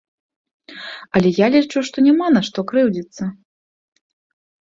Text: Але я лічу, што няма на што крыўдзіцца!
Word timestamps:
Але 1.19 1.29
я 1.39 1.47
лічу, 1.55 1.83
што 1.89 1.97
няма 2.07 2.27
на 2.37 2.41
што 2.47 2.59
крыўдзіцца! 2.73 3.23